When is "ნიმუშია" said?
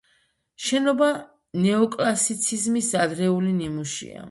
3.63-4.19